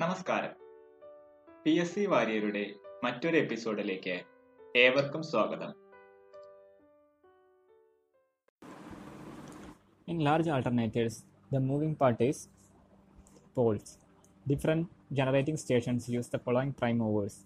[0.00, 0.52] നമസ്കാരം
[1.62, 2.62] P S C വാര്യരുടെ
[3.04, 4.14] മറ്റൊരു എപ്പിസോഡിലേക്ക്
[4.82, 5.72] ഏവർക്കും സ്വാഗതം
[10.08, 11.14] In large alternators,
[11.50, 12.38] the moving part is
[13.56, 13.90] poles.
[14.46, 17.36] Different generating stations use the following prime movers.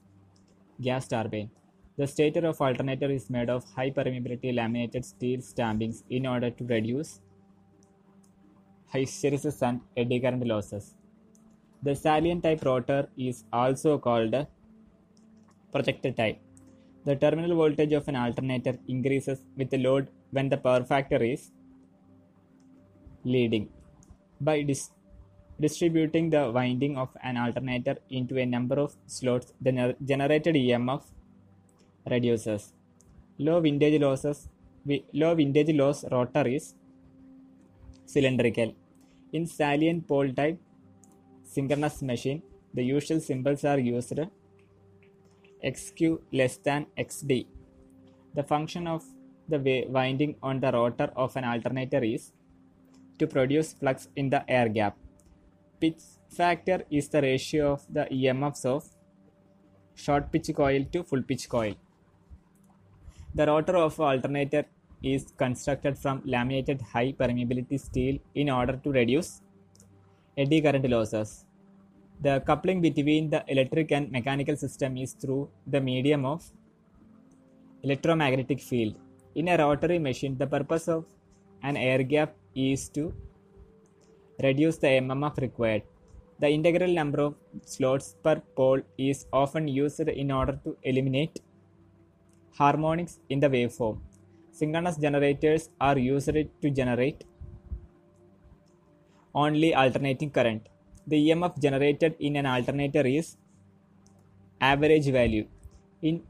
[0.79, 1.51] Gas turbine.
[1.99, 6.67] The stator of alternator is made of high permeability laminated steel stampings in order to
[6.67, 7.13] reduce
[8.93, 10.87] hysteresis and eddy current losses.
[11.87, 14.49] The salient type rotor is also called a
[15.71, 16.39] projector type.
[17.05, 21.51] The terminal voltage of an alternator increases with the load when the power factor is
[23.25, 23.69] leading.
[24.41, 24.93] By dis-
[25.61, 31.03] distributing the winding of an alternator into a number of slots, the gener- generated EMF
[32.11, 32.73] reduces.
[33.39, 34.49] Low windage losses,
[35.13, 36.75] low windage loss rotor is
[38.07, 38.75] cylindrical.
[39.35, 40.59] In salient pole type
[41.55, 42.43] synchronous machine,
[42.77, 44.21] the usual symbols are used
[45.73, 47.47] xq less than xd.
[48.35, 49.05] The function of
[49.49, 52.33] the winding on the rotor of an alternator is
[53.19, 54.97] to produce flux in the air gap.
[55.81, 56.03] Pitch
[56.37, 58.85] factor is the ratio of the EMFs of
[59.95, 61.75] short pitch coil to full pitch coil.
[63.35, 64.65] The rotor of alternator
[65.03, 69.43] is constructed from laminated high permeability steel in order to reduce
[70.37, 71.44] eddy current losses.
[72.25, 76.43] The coupling between the electric and mechanical system is through the medium of
[77.83, 78.95] electromagnetic field.
[79.35, 81.05] In a rotary machine, the purpose of
[81.63, 83.13] an air gap is to
[84.43, 85.83] reduce the MMF required.
[86.41, 87.35] The integral number of
[87.75, 91.41] slots per pole is often used in order to eliminate
[92.59, 93.99] harmonics in the waveform.
[94.51, 97.25] Synchronous generators are used to generate
[99.35, 100.69] only alternating current.
[101.07, 103.37] The EMF generated in an alternator is
[104.61, 105.47] average value.
[106.03, 106.23] In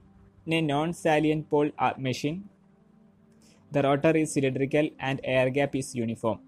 [0.47, 2.49] a non salient pole machine,
[3.71, 6.41] the rotor is cylindrical and air gap is uniform.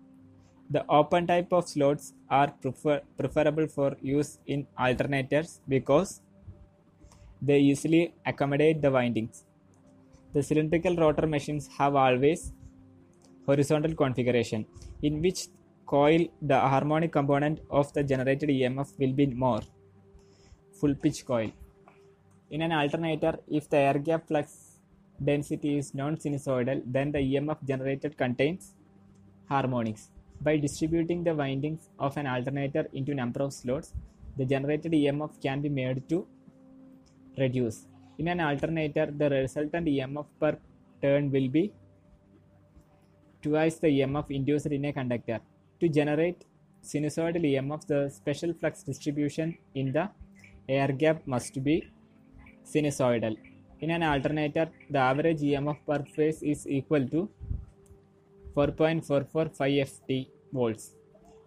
[0.70, 6.20] The open type of slots are prefer- preferable for use in alternators because
[7.40, 9.44] they easily accommodate the windings.
[10.32, 12.52] The cylindrical rotor machines have always
[13.46, 14.66] horizontal configuration
[15.02, 15.48] in which
[15.86, 19.60] coil the harmonic component of the generated EMF will be more
[20.80, 21.50] full pitch coil.
[22.50, 24.78] In an alternator, if the air gap flux
[25.24, 28.74] density is non-sinusoidal, then the EMF generated contains
[29.48, 30.10] harmonics.
[30.40, 33.94] By distributing the windings of an alternator into number of slots,
[34.36, 36.26] the generated EMF can be made to
[37.38, 37.86] reduce.
[38.18, 40.58] In an alternator, the resultant EMF per
[41.02, 41.72] turn will be
[43.42, 45.40] twice the EMF induced in a conductor.
[45.80, 46.44] To generate
[46.82, 50.08] sinusoidal EMF, the spatial flux distribution in the
[50.68, 51.86] air gap must be
[52.64, 53.36] sinusoidal.
[53.80, 57.28] In an alternator, the average EMF per phase is equal to
[58.56, 60.94] 4.445 ft volts.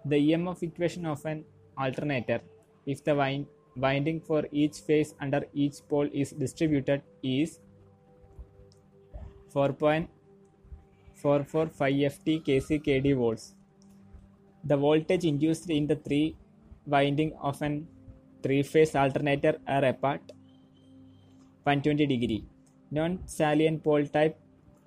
[0.05, 1.43] The EMF equation of an
[1.75, 2.41] alternator,
[2.85, 7.59] if the wind, winding for each phase under each pole is distributed, is
[9.55, 10.07] 4.445
[12.13, 13.55] ft kc kd volts.
[14.63, 16.35] The voltage induced in the three
[16.85, 17.87] winding of an
[18.43, 20.21] three phase alternator are apart
[21.63, 22.43] 120 degree.
[22.91, 24.37] Non-salient pole type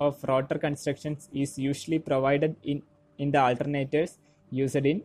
[0.00, 2.83] of rotor constructions is usually provided in,
[3.19, 4.19] in the alternators
[4.50, 5.03] used in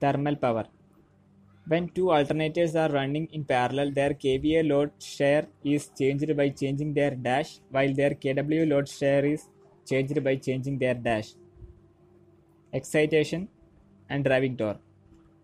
[0.00, 0.64] thermal power.
[1.66, 6.92] When two alternators are running in parallel, their kVA load share is changed by changing
[6.92, 9.48] their dash, while their kW load share is
[9.86, 11.30] changed by changing their dash.
[12.78, 13.48] Excitation
[14.10, 14.80] and driving torque.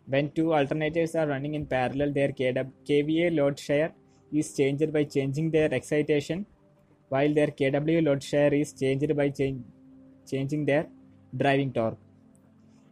[0.06, 3.92] When two alternators are running in parallel, their kVA load share
[4.32, 6.44] is changed by changing their excitation,
[7.08, 9.62] while their kW load share is changed by change,
[10.28, 10.88] changing their
[11.36, 11.98] driving torque.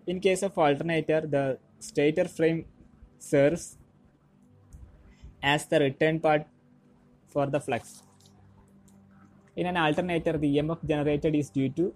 [0.07, 2.65] In case of alternator, the stator frame
[3.19, 3.77] serves
[5.43, 6.47] as the return part
[7.29, 8.03] for the flux.
[9.57, 11.93] In an alternator, the EMF generated is due to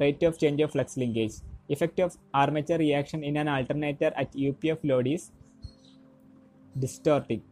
[0.00, 1.34] rate of change of flux linkage.
[1.68, 5.30] Effect of armature reaction in an alternator at UPF load is
[6.78, 7.42] distorting.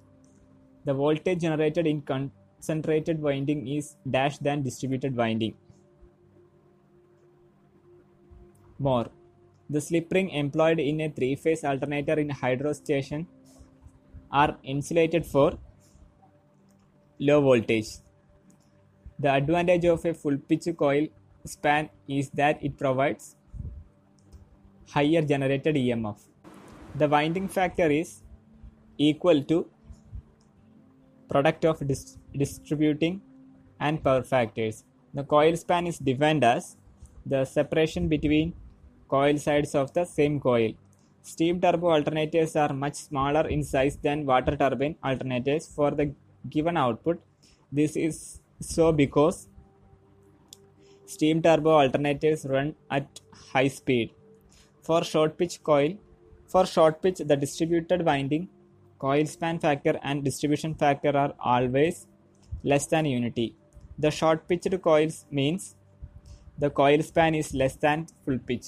[0.84, 5.54] The voltage generated in concentrated winding is dash than distributed winding.
[8.78, 9.06] More.
[9.70, 13.26] The slip ring employed in a three phase alternator in hydro station
[14.30, 15.58] are insulated for
[17.18, 17.88] low voltage.
[19.18, 21.06] The advantage of a full pitch coil
[21.44, 23.36] span is that it provides
[24.90, 26.18] higher generated EMF.
[26.94, 28.22] The winding factor is
[28.98, 29.68] equal to
[31.28, 33.20] product of dis- distributing
[33.80, 34.84] and power factors.
[35.12, 36.76] The coil span is defined as
[37.26, 38.54] the separation between
[39.08, 40.72] coil sides of the same coil.
[41.22, 46.12] Steam turbo alternators are much smaller in size than water turbine alternators for the
[46.50, 47.20] given output.
[47.72, 49.48] This is so because
[51.06, 53.20] steam turbo alternators run at
[53.52, 54.10] high speed.
[54.82, 55.94] For short pitch coil,
[56.46, 58.48] for short pitch the distributed winding,
[58.98, 62.06] coil span factor and distribution factor are always
[62.62, 63.54] less than unity.
[63.98, 65.76] The short pitched coils means
[66.58, 68.66] the coil span is less than full pitch.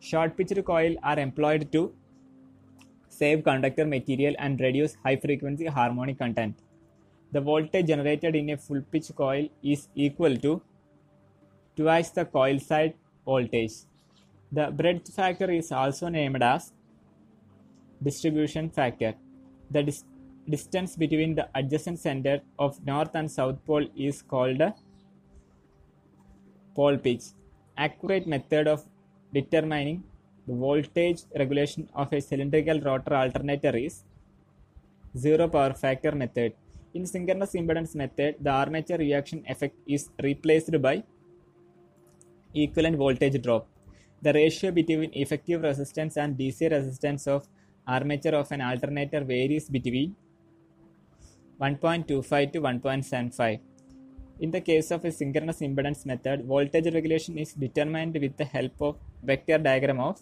[0.00, 1.92] Short pitched coil are employed to
[3.08, 6.56] save conductor material and reduce high frequency harmonic content.
[7.32, 10.60] The voltage generated in a full pitch coil is equal to
[11.76, 13.72] twice the coil side voltage.
[14.50, 16.72] The breadth factor is also named as
[18.02, 19.14] distribution factor.
[19.70, 20.04] The dis-
[20.48, 24.62] distance between the adjacent center of north and south pole is called
[26.74, 27.24] pole pitch.
[27.76, 28.84] Accurate method of
[29.32, 30.04] determining
[30.46, 34.04] the voltage regulation of a cylindrical rotor alternator is
[35.16, 36.52] zero power factor method.
[36.94, 41.02] In synchronous impedance method, the armature reaction effect is replaced by
[42.54, 43.66] equivalent voltage drop.
[44.22, 47.48] The ratio between effective resistance and DC resistance of
[47.86, 50.14] armature of an alternator varies between
[51.60, 53.60] 1.25 to 1.75.
[54.40, 58.80] In the case of a synchronous impedance method, voltage regulation is determined with the help
[58.80, 60.20] of vector diagram of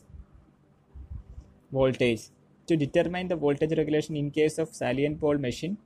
[1.73, 2.29] voltage.
[2.67, 5.79] To determine the voltage regulation in case of salient pole machine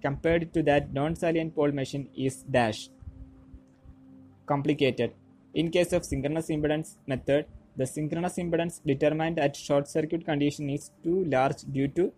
[0.00, 2.88] compared to that non-salient pole machine is dash
[4.48, 5.12] complicated.
[5.54, 7.46] In case of synchronous impedance method,
[7.76, 12.12] the synchronous impedance determined at short circuit condition is too large due to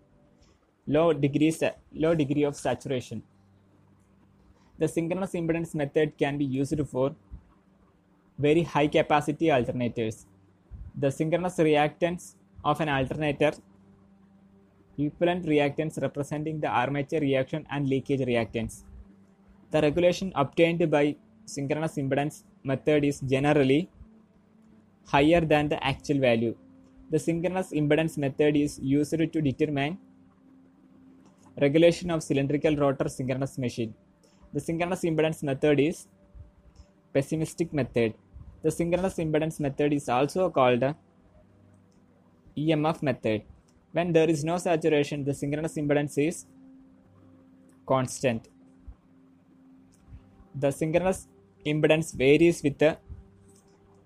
[0.87, 1.55] low degree,
[1.95, 3.23] low degree of saturation.
[4.79, 7.15] The synchronous impedance method can be used for
[8.39, 10.25] very high capacity alternators.
[10.99, 12.35] The synchronous reactance
[12.65, 13.53] of an alternator
[14.99, 18.83] equivalent reactance representing the armature reaction and leakage reactance.
[19.71, 21.17] The regulation obtained by
[21.57, 22.37] synchronous impedance
[22.71, 23.83] method is generally
[25.13, 26.55] higher than the actual value.
[27.13, 29.99] The synchronous impedance method is used to determine
[31.65, 33.93] regulation of cylindrical rotor synchronous machine.
[34.55, 36.07] The synchronous impedance method is
[37.15, 38.15] pessimistic method.
[38.63, 40.85] The synchronous impedance method is also called
[42.57, 43.43] EMF method.
[43.93, 46.47] When there is no saturation, the synchronous impedance is
[47.87, 48.49] constant.
[50.55, 51.27] The synchronous
[51.67, 52.99] impedance varies with the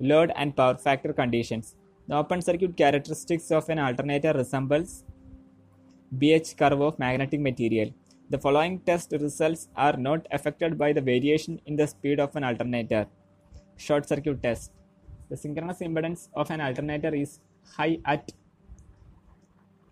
[0.01, 1.77] load and power factor conditions.
[2.09, 5.05] The open circuit characteristics of an alternator resembles
[6.19, 7.91] BH curve of magnetic material.
[8.31, 12.45] The following test results are not affected by the variation in the speed of an
[12.45, 13.07] alternator.
[13.77, 14.73] Short circuit test.
[15.31, 17.41] The synchronous impedance of an alternator is
[17.77, 18.33] high at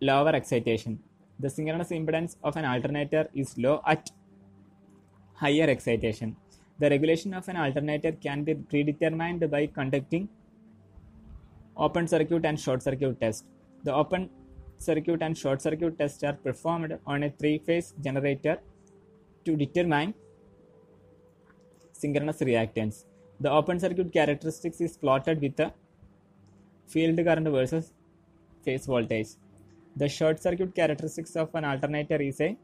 [0.01, 0.99] lower excitation.
[1.41, 4.11] The synchronous impedance of an alternator is low at
[5.35, 6.37] higher excitation.
[6.83, 10.29] The regulation of an alternator can be predetermined by conducting
[11.77, 13.45] open circuit and short circuit test.
[13.85, 14.29] The open
[14.79, 18.57] circuit and short circuit tests are performed on a three phase generator
[19.45, 20.13] to determine
[21.93, 23.05] synchronous reactance.
[23.39, 25.73] The open circuit characteristics is plotted with the
[26.89, 27.93] field current versus
[28.65, 29.29] phase voltage.
[29.95, 32.57] The short circuit characteristics of an alternator is a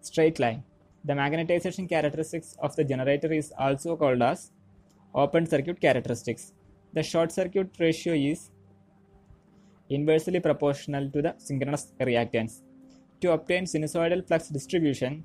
[0.00, 0.62] straight line.
[1.04, 4.50] The magnetization characteristics of the generator is also called as
[5.14, 6.52] open circuit characteristics.
[6.92, 8.50] The short circuit ratio is
[9.88, 12.62] inversely proportional to the synchronous reactance.
[13.20, 15.24] To obtain sinusoidal flux distribution,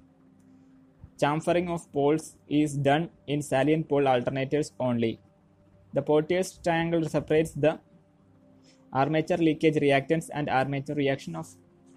[1.22, 5.20] chamfering of poles is done in salient pole alternators only.
[5.94, 7.80] The Potier triangle separates the
[8.92, 11.48] armature leakage reactance and armature reaction of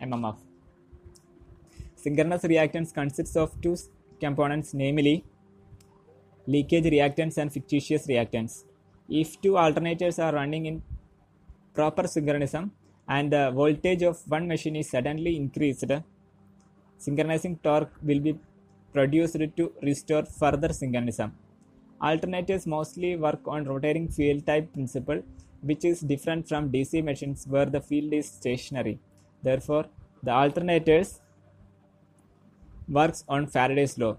[0.03, 0.37] MMF.
[2.07, 3.77] Synchronous reactance consists of two
[4.25, 5.25] components, namely
[6.47, 8.53] leakage reactance and fictitious reactance.
[9.09, 10.77] If two alternators are running in
[11.75, 12.71] proper synchronism
[13.09, 15.91] and the voltage of one machine is suddenly increased,
[16.97, 18.39] synchronizing torque will be
[18.93, 21.33] produced to restore further synchronism.
[22.01, 25.21] Alternators mostly work on rotating field type principle,
[25.63, 29.01] which is different from DC machines where the field is stationary.
[29.43, 29.87] Therefore,
[30.23, 31.21] the alternators
[32.89, 34.17] works on Faraday's law.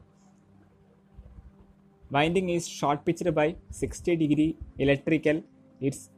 [2.09, 5.43] Winding is short pitched by 60 degree electrical.
[5.81, 6.09] Its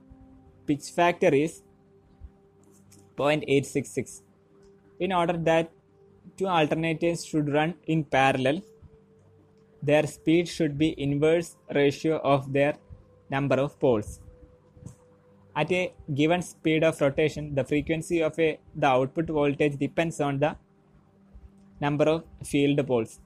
[0.68, 1.64] pitch factor is
[3.18, 4.22] 0.866.
[5.00, 5.72] In order that
[6.38, 8.62] two alternators should run in parallel,
[9.82, 12.76] their speed should be inverse ratio of their
[13.30, 14.20] number of poles.
[15.56, 20.40] At a given speed of rotation, the frequency of a, the output voltage depends on
[20.40, 20.56] the
[21.82, 23.20] number of field poles.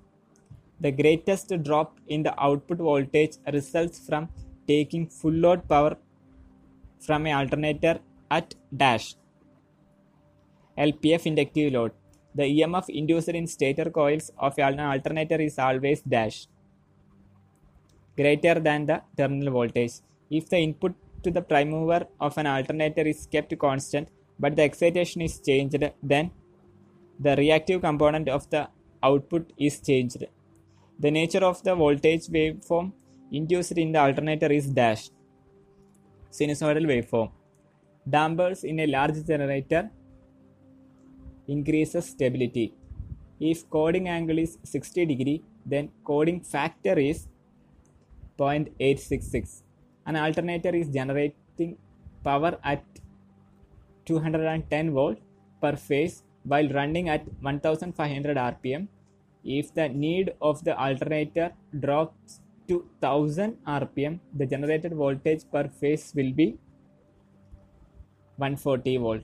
[0.80, 4.30] The greatest drop in the output voltage results from
[4.68, 5.98] taking full load power
[7.00, 9.16] from an alternator at dash.
[10.78, 11.92] LPF inductive load.
[12.36, 16.48] The EMF induced in stator coils of an alternator is always dash
[18.16, 19.94] greater than the terminal voltage.
[20.30, 20.94] If the input
[21.24, 25.84] to the prime mover of an alternator is kept constant but the excitation is changed,
[26.02, 26.32] then
[27.20, 28.68] the reactive component of the
[29.02, 30.26] output is changed.
[31.00, 32.92] The nature of the voltage waveform
[33.32, 35.12] induced in the alternator is dashed.
[36.32, 37.32] Sinusoidal waveform.
[38.10, 39.90] Dampers in a large generator
[41.48, 42.74] increases stability.
[43.40, 47.28] If chording angle is 60 degree, then chording factor is
[48.40, 49.64] 0.866.
[50.06, 51.78] An alternator is generating
[52.24, 52.84] power at
[54.06, 55.18] 210 volt
[55.62, 58.88] per phase while running at 1500 rpm.
[59.44, 66.14] If the need of the alternator drops to 1000 rpm, the generated voltage per phase
[66.16, 66.58] will be
[68.38, 69.22] 140 volt.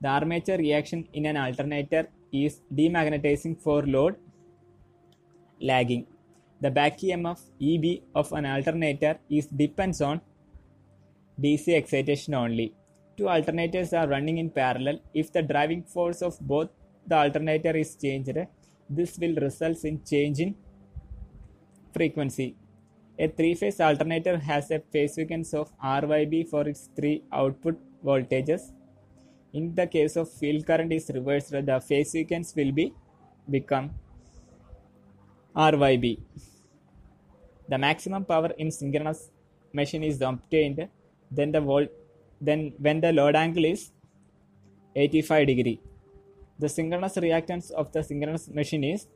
[0.00, 4.16] The armature reaction in an alternator is demagnetizing for load
[5.60, 6.06] lagging.
[6.60, 10.20] The back EMF EB of an alternator is depends on
[11.40, 12.74] DC excitation only.
[13.18, 15.00] Two alternators are running in parallel.
[15.12, 16.68] If the driving force of both
[17.04, 18.38] the alternator is changed,
[18.88, 20.54] this will result in change in
[21.92, 22.54] frequency.
[23.18, 28.70] A three-phase alternator has a phase sequence of RYB for its three output voltages.
[29.52, 32.94] In the case of field current is reversed, the phase sequence will be
[33.50, 33.90] become
[35.56, 36.20] RYB.
[37.68, 39.30] The maximum power in synchronous
[39.72, 40.88] machine is obtained
[41.30, 41.88] then the volt
[42.40, 43.92] then when the load angle is
[44.96, 45.80] 85 degree.
[46.58, 49.06] The synchronous reactance of the synchronous machine is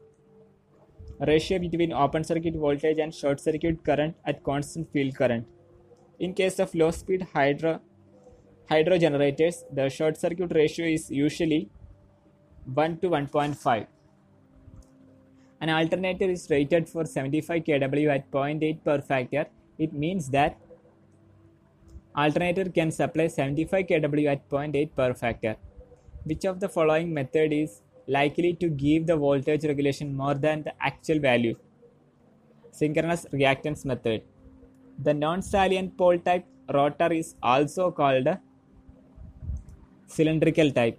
[1.20, 5.46] ratio between open circuit voltage and short circuit current at constant field current.
[6.18, 7.80] In case of low speed hydro
[8.68, 11.68] hydro generators, the short circuit ratio is usually
[12.72, 13.86] 1 to 1.5.
[15.60, 19.46] An alternator is rated for 75 kW at 0.8 per factor.
[19.78, 20.58] It means that
[22.16, 25.56] alternator can supply 75 kW at 0.8 per factor.
[26.24, 30.72] Which of the following method is likely to give the voltage regulation more than the
[30.80, 31.56] actual value?
[32.70, 34.22] Synchronous reactance method.
[35.02, 38.28] The non-salient pole type rotor is also called
[40.06, 40.98] cylindrical type.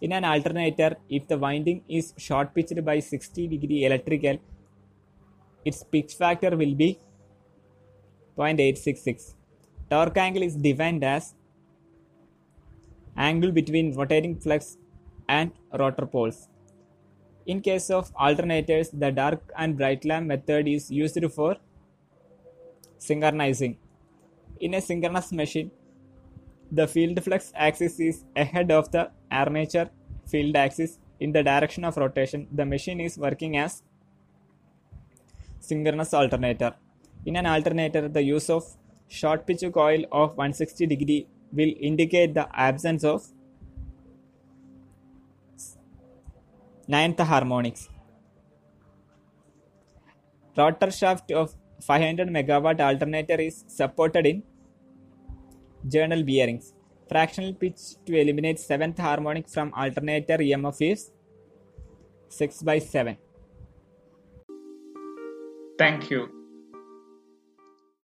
[0.00, 4.38] In an alternator, if the winding is short pitched by 60 degree electrical,
[5.64, 6.98] its pitch factor will be
[8.36, 9.34] 0.866.
[9.94, 11.24] Torque angle is defined as
[13.26, 14.76] angle between rotating flux
[15.28, 16.38] and rotor poles.
[17.46, 21.52] In case of alternators, the dark and bright lamp method is used for
[22.98, 23.76] synchronizing.
[24.58, 25.70] In a synchronous machine,
[26.72, 29.88] the field flux axis is ahead of the armature
[30.26, 32.48] field axis in the direction of rotation.
[32.50, 33.82] The machine is working as
[35.60, 36.72] synchronous alternator.
[37.26, 38.64] In an alternator, the use of
[39.08, 43.26] short pitch coil of 160 degree will indicate the absence of
[46.86, 47.88] ninth harmonics.
[50.56, 54.42] Rotor shaft of 500 megawatt alternator is supported in
[55.88, 56.72] journal bearings.
[57.08, 61.10] Fractional pitch to eliminate seventh harmonic from alternator EMF is
[62.28, 63.16] 6 by 7.
[65.78, 66.43] Thank you.